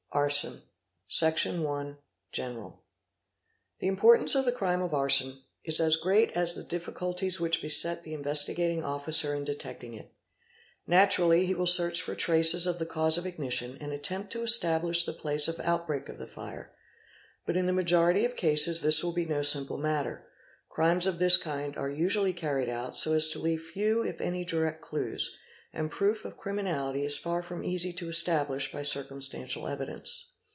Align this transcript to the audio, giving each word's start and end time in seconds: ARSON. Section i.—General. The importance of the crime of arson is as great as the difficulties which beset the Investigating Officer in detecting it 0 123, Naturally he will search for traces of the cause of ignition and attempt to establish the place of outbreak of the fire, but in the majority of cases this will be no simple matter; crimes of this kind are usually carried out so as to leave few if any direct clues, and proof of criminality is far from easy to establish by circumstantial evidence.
ARSON. 0.13 0.63
Section 1.07 1.65
i.—General. 1.65 2.83
The 3.79 3.87
importance 3.87 4.35
of 4.35 4.43
the 4.43 4.51
crime 4.51 4.81
of 4.81 4.93
arson 4.93 5.41
is 5.63 5.79
as 5.79 5.95
great 5.95 6.31
as 6.31 6.53
the 6.53 6.65
difficulties 6.65 7.39
which 7.39 7.61
beset 7.61 8.03
the 8.03 8.13
Investigating 8.13 8.83
Officer 8.83 9.33
in 9.33 9.45
detecting 9.45 9.93
it 9.93 10.07
0 10.89 10.97
123, 10.97 10.97
Naturally 10.97 11.45
he 11.45 11.53
will 11.55 11.65
search 11.65 12.01
for 12.01 12.13
traces 12.13 12.67
of 12.67 12.77
the 12.77 12.85
cause 12.85 13.17
of 13.17 13.25
ignition 13.25 13.77
and 13.79 13.93
attempt 13.93 14.33
to 14.33 14.43
establish 14.43 15.05
the 15.05 15.13
place 15.13 15.47
of 15.47 15.61
outbreak 15.61 16.09
of 16.09 16.17
the 16.17 16.27
fire, 16.27 16.75
but 17.45 17.55
in 17.55 17.65
the 17.65 17.71
majority 17.71 18.25
of 18.25 18.35
cases 18.35 18.81
this 18.81 19.01
will 19.01 19.13
be 19.13 19.25
no 19.25 19.41
simple 19.41 19.77
matter; 19.77 20.27
crimes 20.67 21.07
of 21.07 21.19
this 21.19 21.37
kind 21.37 21.77
are 21.77 21.89
usually 21.89 22.33
carried 22.33 22.67
out 22.67 22.97
so 22.97 23.13
as 23.13 23.29
to 23.31 23.39
leave 23.39 23.61
few 23.61 24.03
if 24.03 24.19
any 24.19 24.43
direct 24.43 24.81
clues, 24.81 25.37
and 25.73 25.89
proof 25.89 26.25
of 26.25 26.35
criminality 26.35 27.05
is 27.05 27.17
far 27.17 27.41
from 27.41 27.63
easy 27.63 27.93
to 27.93 28.09
establish 28.09 28.73
by 28.73 28.83
circumstantial 28.83 29.69
evidence. 29.69 30.27